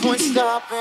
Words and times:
point 0.00 0.20
stopping. 0.20 0.78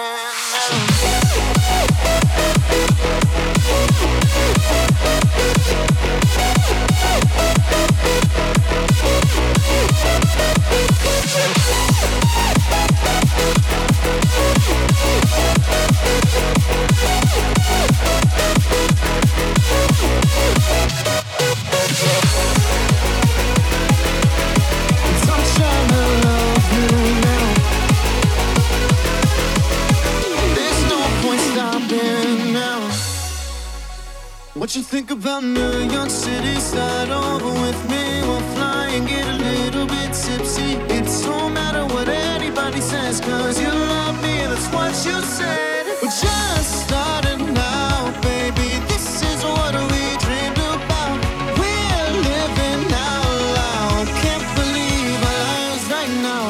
What 34.71 34.77
you 34.77 34.83
think 34.83 35.11
about 35.11 35.43
New 35.43 35.79
York 35.91 36.09
City? 36.09 36.55
Start 36.55 37.09
over 37.09 37.51
with 37.59 37.89
me. 37.89 38.21
We'll 38.21 38.39
fly 38.55 38.87
and 38.93 39.05
get 39.05 39.27
a 39.27 39.33
little 39.33 39.85
bit 39.85 40.13
tipsy. 40.13 40.79
It 40.95 41.03
don't 41.25 41.53
matter 41.53 41.83
what 41.93 42.07
anybody 42.07 42.79
says, 42.79 43.19
cause 43.19 43.59
you 43.59 43.67
love 43.67 44.15
me, 44.23 44.37
that's 44.47 44.69
what 44.71 44.93
you 45.05 45.19
said. 45.23 45.87
We're 46.01 46.07
just 46.07 46.87
starting 46.87 47.53
now, 47.53 48.17
baby. 48.21 48.79
This 48.87 49.21
is 49.21 49.43
what 49.43 49.75
we 49.91 50.03
dreamed 50.23 50.61
about. 50.75 51.19
We're 51.59 52.11
living 52.31 52.87
out 52.95 53.27
loud. 53.59 54.07
Can't 54.23 54.47
believe 54.55 55.19
our 55.31 55.39
lives 55.51 55.85
right 55.91 56.13
now. 56.23 56.47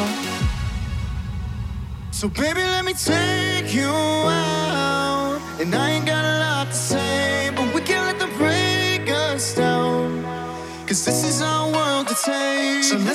So, 2.11 2.29
baby, 2.29 2.61
let 2.61 2.85
me 2.85 2.93
take 2.93 3.73
you 3.73 3.89
out. 3.89 5.41
And 5.59 5.73
I 5.73 5.89
ain't 5.89 6.05
got 6.05 6.23
a 6.23 6.37
lot 6.37 6.67
to 6.67 6.80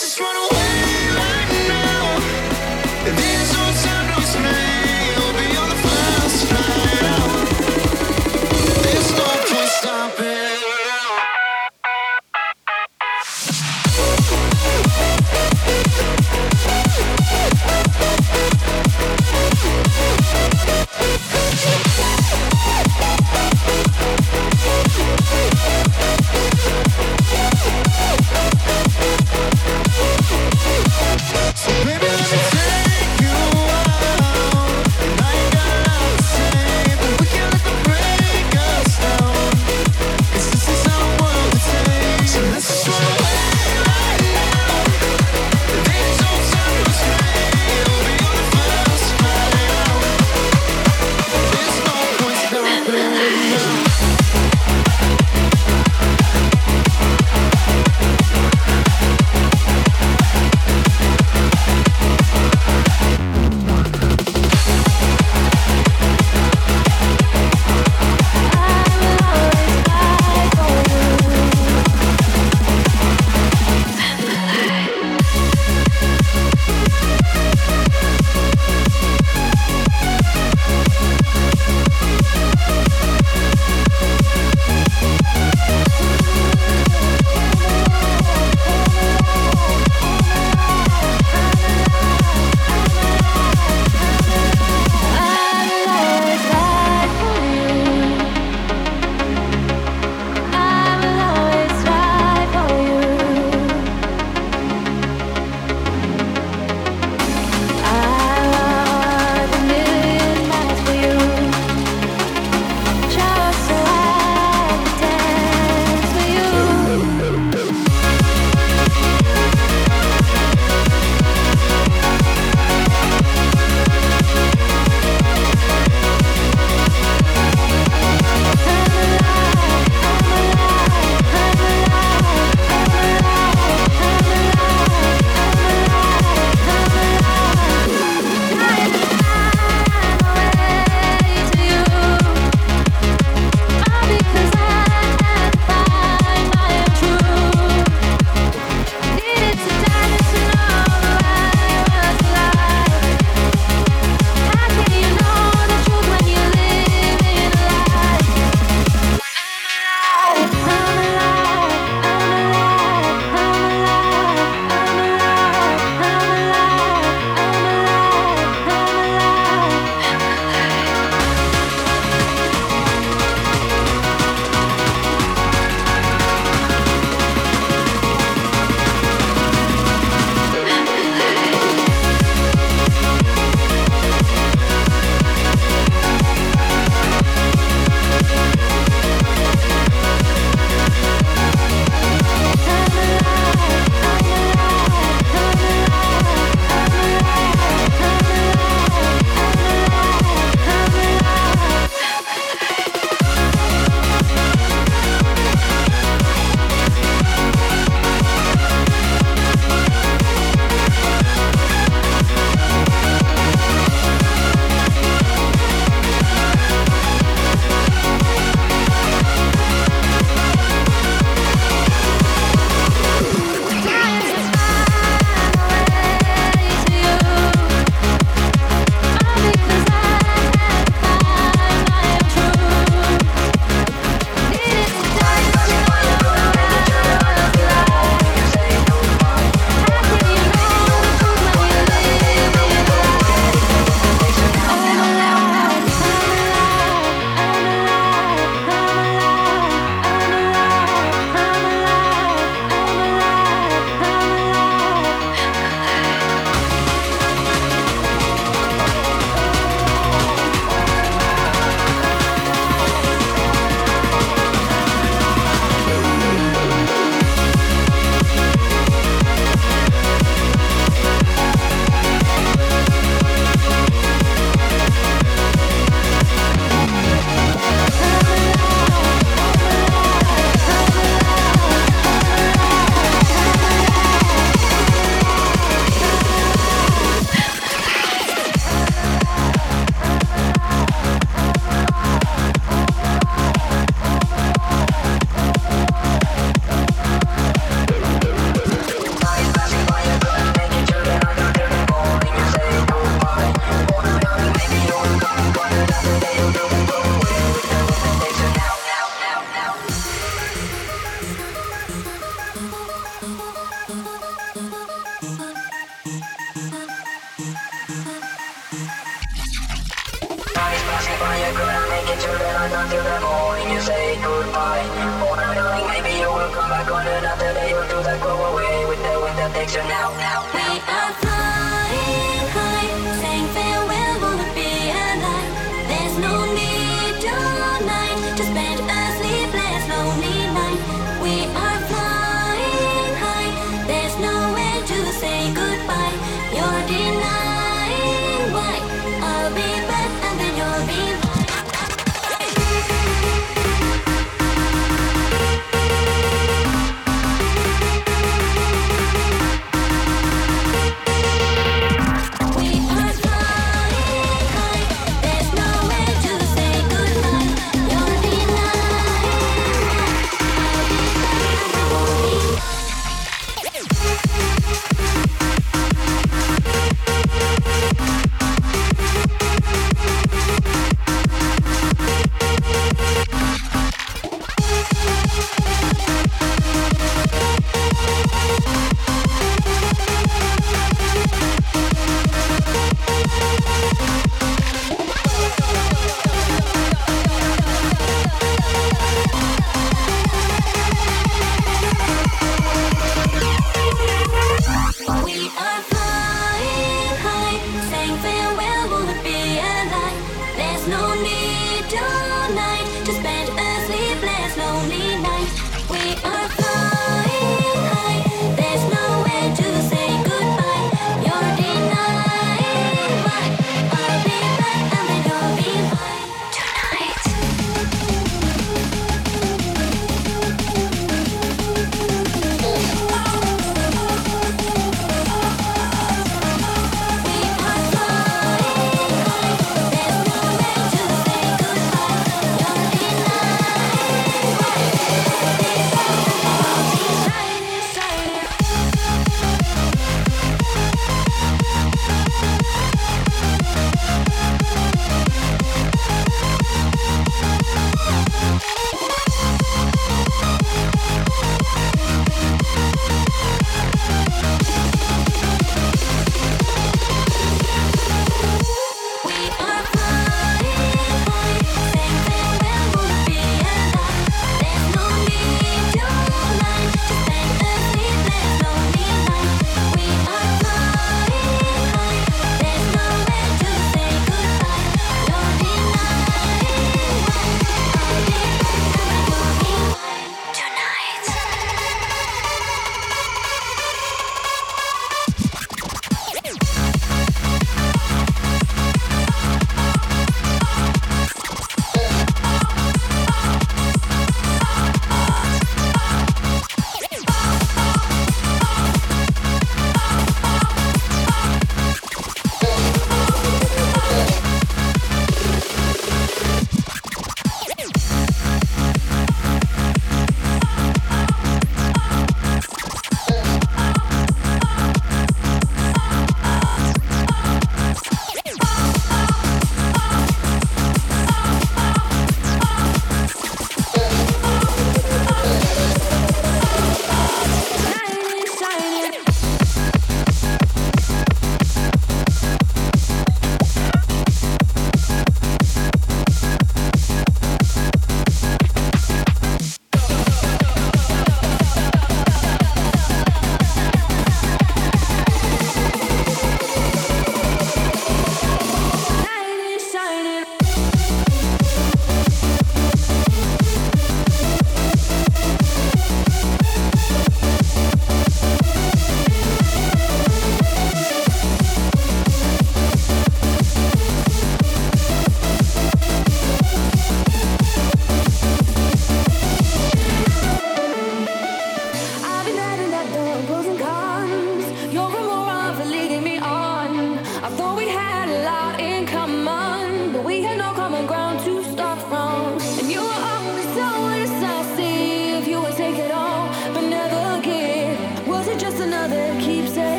just 0.00 0.20
run 0.20 0.36
away. 0.36 0.47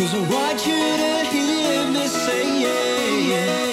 Cause 0.00 0.14
I 0.14 0.18
want 0.20 0.66
you 0.66 0.72
to 0.72 1.24
hear 1.30 1.86
me 1.92 2.06
say 2.06 2.62
yeah, 2.62 3.34
yeah. 3.34 3.69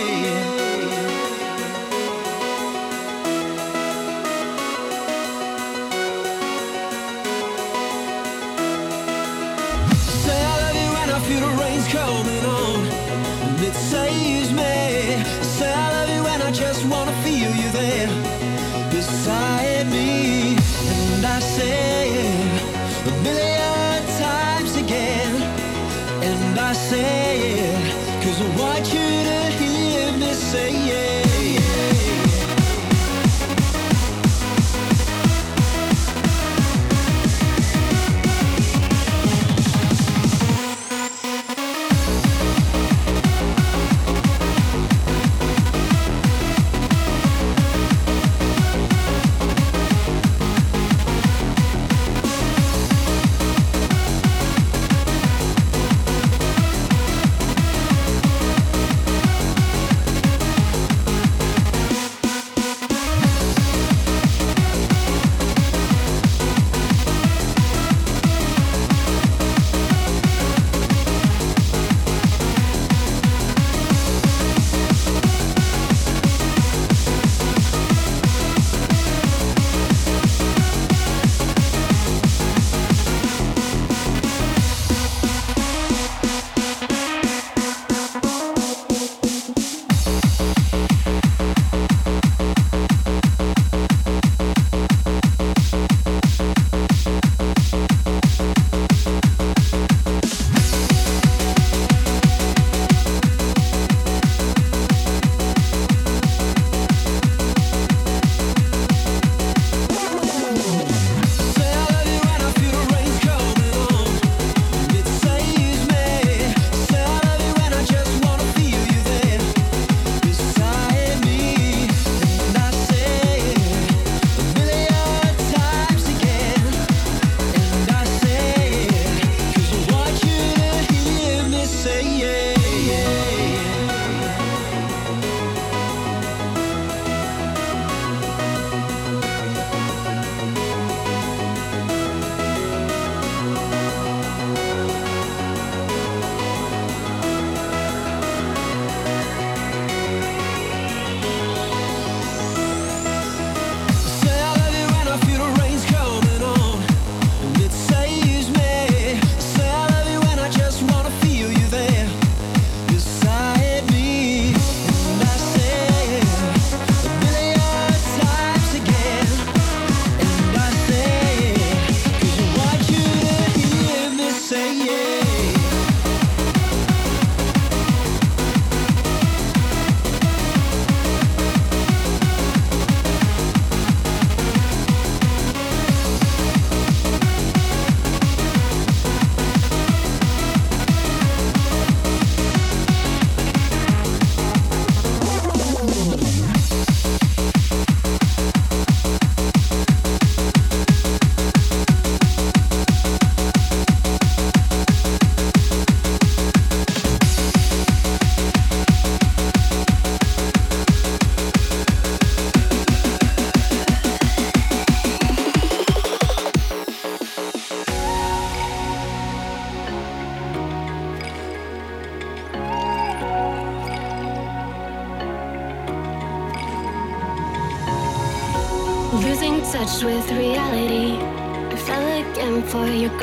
say 26.89 27.51
it, 27.51 28.23
cause 28.23 28.39
I 28.41 28.47
want 28.61 28.85
you 28.93 29.07
to 29.29 29.39
hear 29.59 30.11
me 30.13 30.31
say 30.33 30.71
it. 30.71 31.06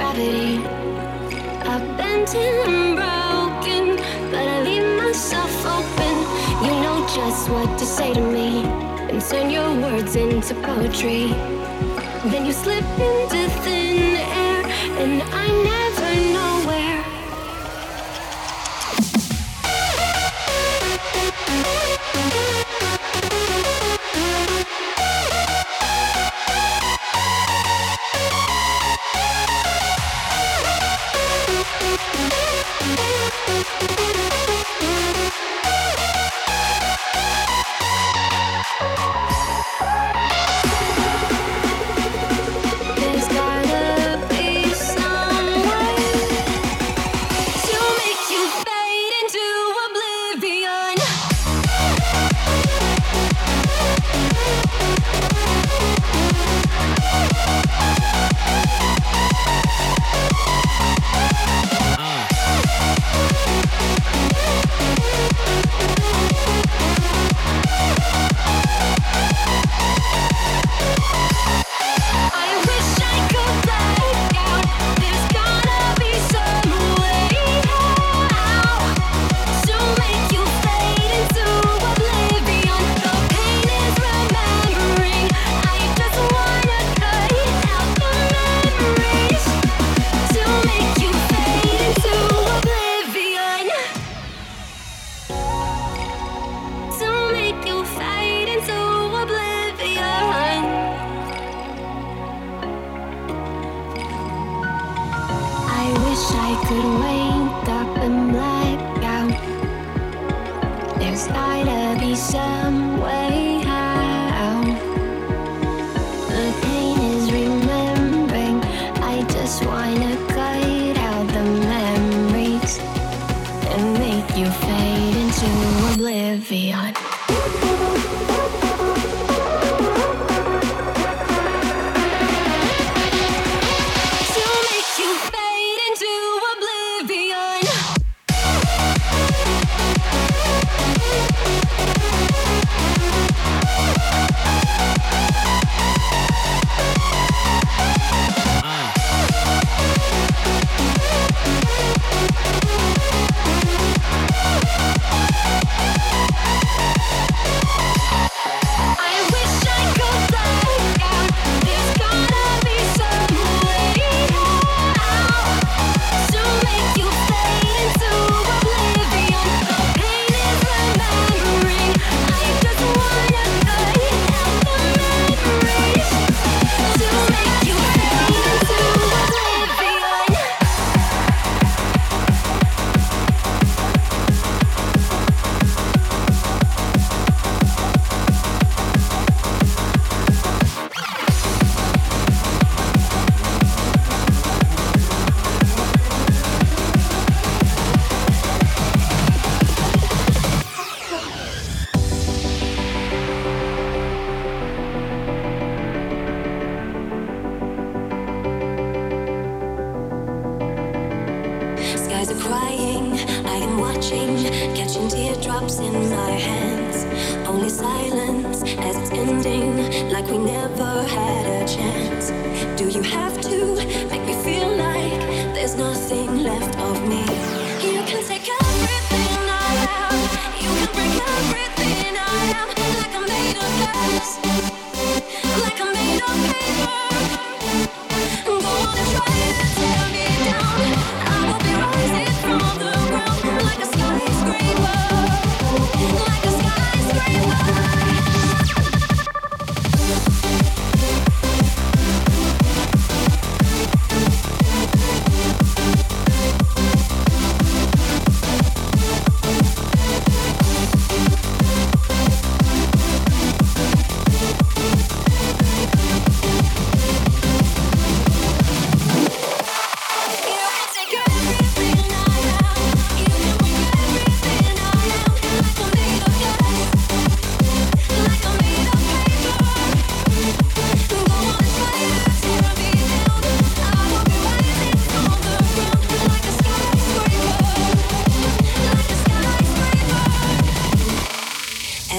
gravity. 0.04 0.58
I've 1.70 1.96
bent 1.96 2.34
and 2.34 2.96
broken, 2.96 3.96
but 4.30 4.46
I 4.54 4.62
leave 4.62 4.96
myself 4.98 5.52
open. 5.66 6.14
You 6.64 6.72
know 6.82 7.06
just 7.14 7.48
what 7.48 7.78
to 7.78 7.86
say 7.86 8.12
to 8.12 8.20
me, 8.20 8.64
and 9.10 9.20
turn 9.22 9.50
your 9.50 9.70
words 9.80 10.16
into 10.16 10.54
poetry. 10.54 11.28
Then 12.30 12.46
you 12.46 12.52
slip 12.52 12.84
into 12.98 13.48
thin 13.62 14.16
air, 14.16 14.64
and 15.02 15.22
I 15.22 15.48
never. 15.62 15.83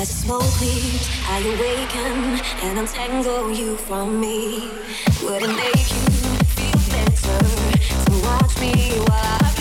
As 0.06 0.12
the 0.12 0.28
smoke 0.28 0.62
leaves, 0.62 1.10
I 1.28 1.40
awaken 1.40 2.40
and 2.62 2.78
untangle 2.78 3.50
you 3.52 3.76
from 3.76 4.22
me. 4.22 4.70
Would 5.24 5.42
it 5.42 5.48
make 5.48 5.90
you 5.90 6.06
feel 6.54 6.78
better 6.94 7.40
to 8.06 8.22
watch 8.22 8.54
me 8.62 9.00
while 9.00 9.40
I 9.42 9.55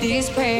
These 0.00 0.30
prayers 0.30 0.59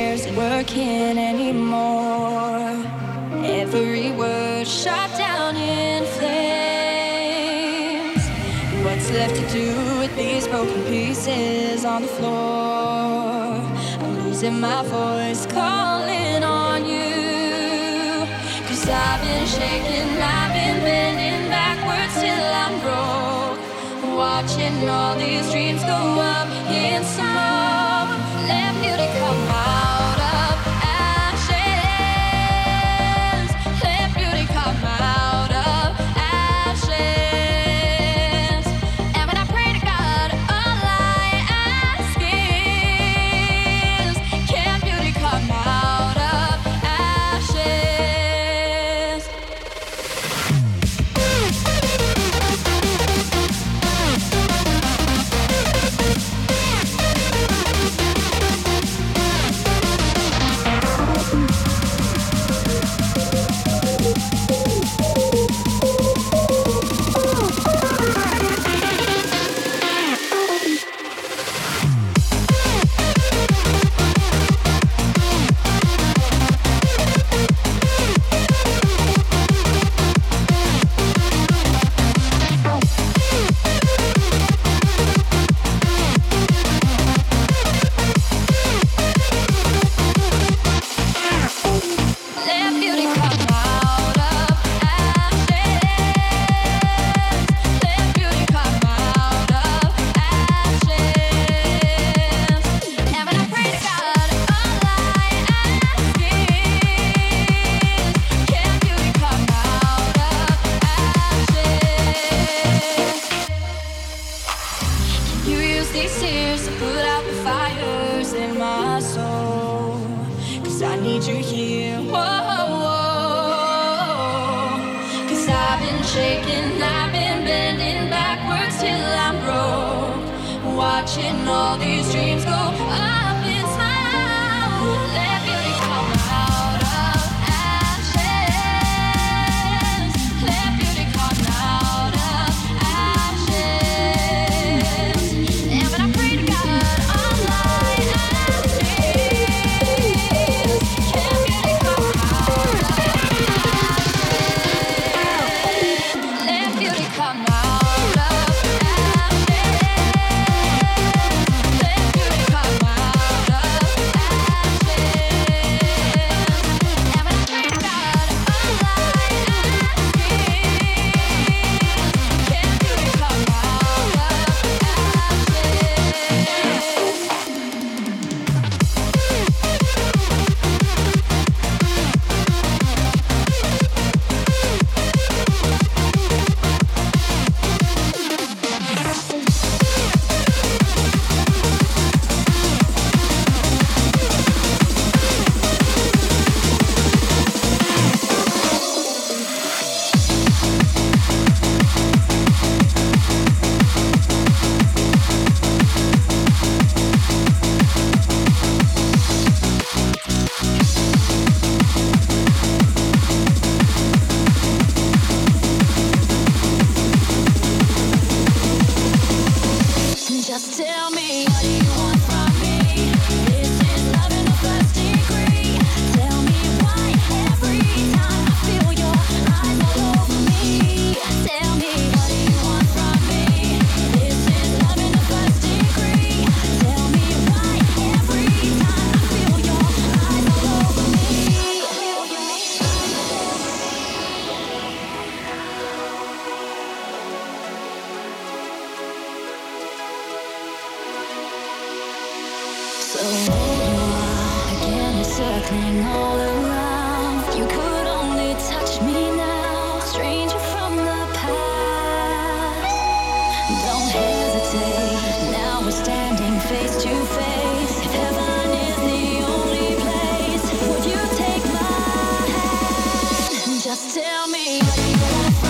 tell 274.23 274.49
me 274.49 274.79
what 274.81 274.99
you 274.99 275.23
want 275.23 275.70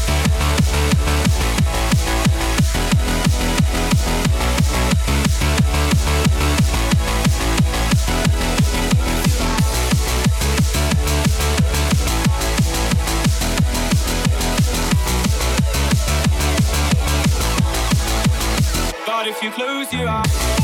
you 19.41 19.49
close 19.49 19.91
your 19.91 20.07
eyes 20.07 20.60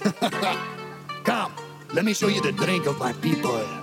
Come, 1.24 1.52
let 1.92 2.04
me 2.04 2.14
show 2.14 2.28
you 2.28 2.40
the 2.40 2.52
drink 2.52 2.86
of 2.86 2.98
my 2.98 3.12
people. 3.14 3.79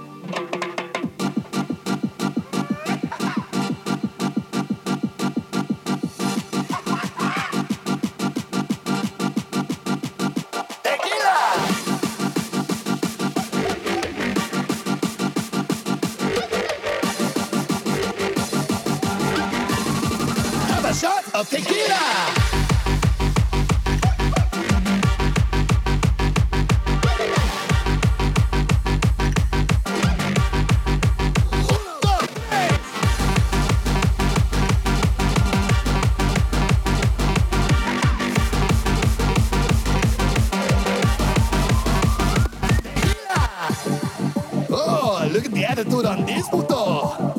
puto. 46.61 47.33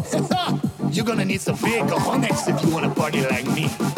You're 0.91 1.05
gonna 1.05 1.25
need 1.25 1.41
some 1.41 1.57
big 1.57 1.83
cojones 1.85 2.49
if 2.49 2.65
you 2.65 2.71
wanna 2.73 2.95
party 2.95 3.21
like 3.23 3.47
me. 3.47 3.98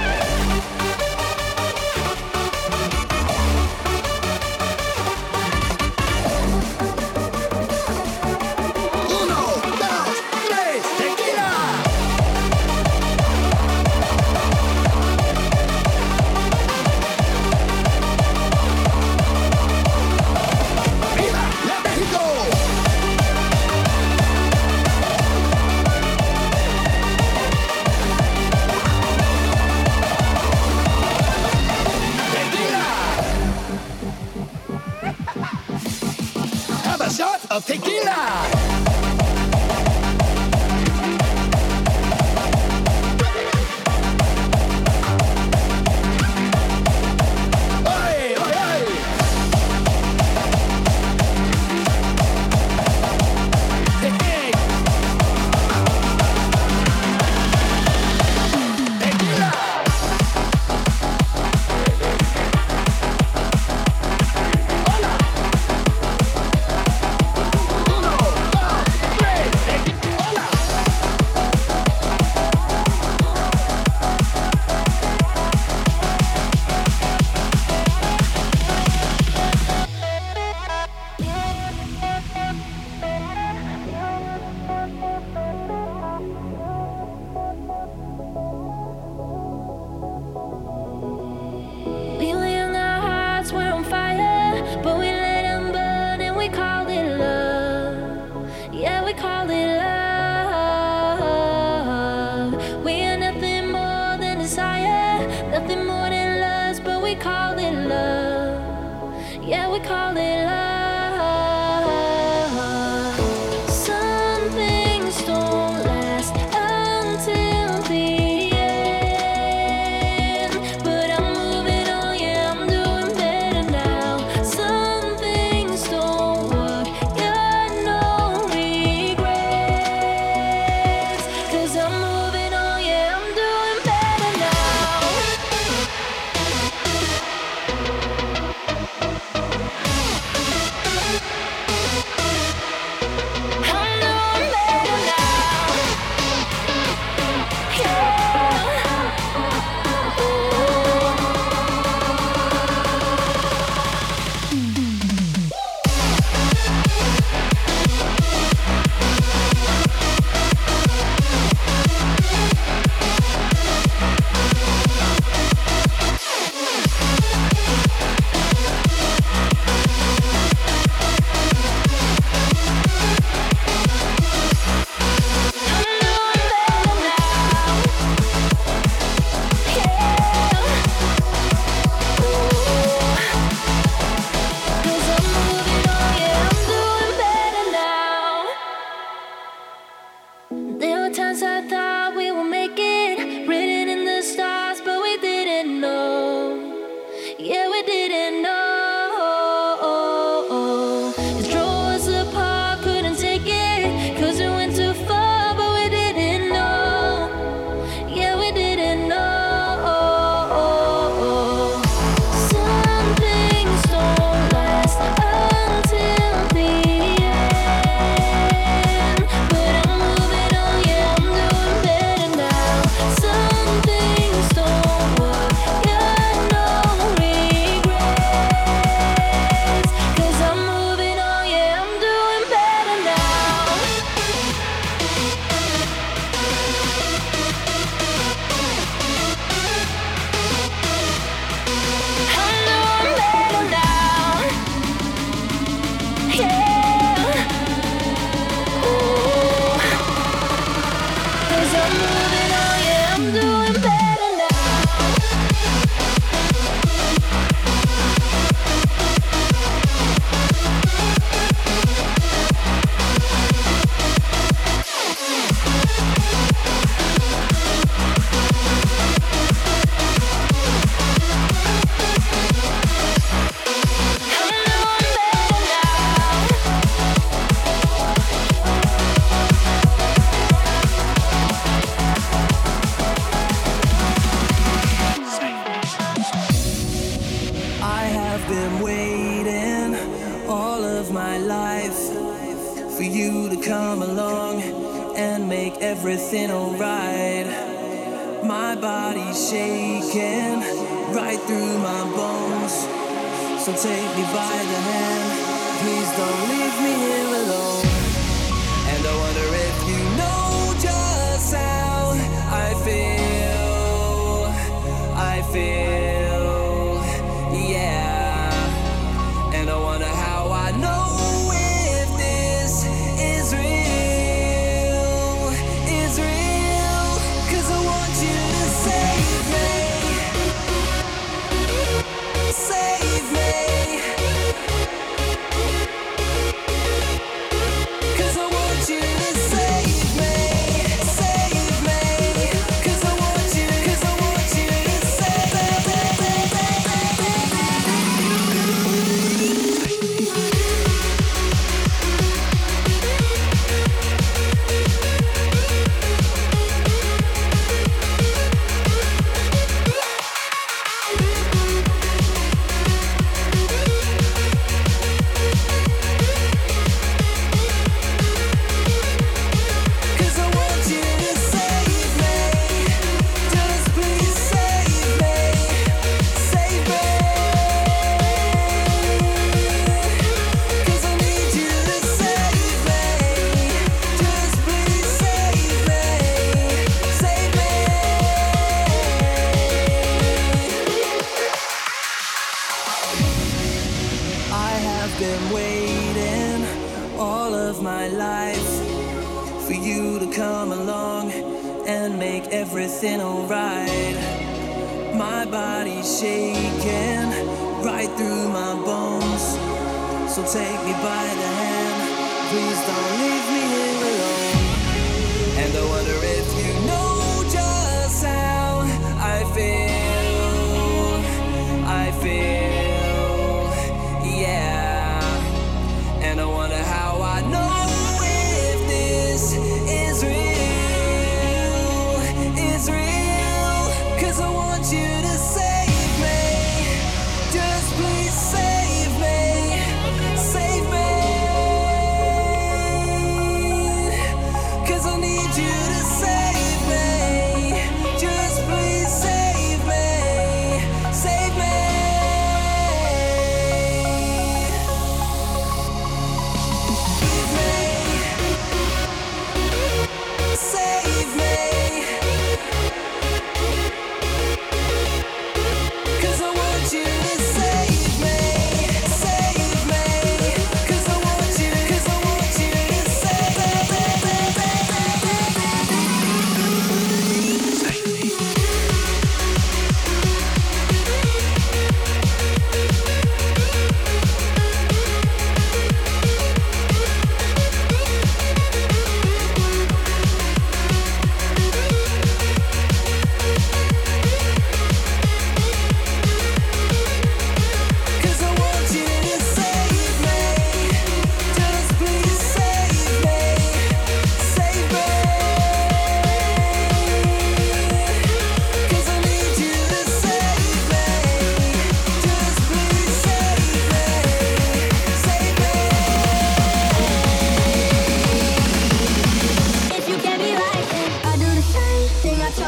don't 412.87 413.19
leave 413.19 413.51
me. 413.51 413.60